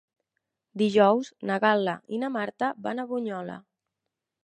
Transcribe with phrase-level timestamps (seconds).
[0.83, 3.63] Dijous na Gal·la i na Marta van a Bunyola.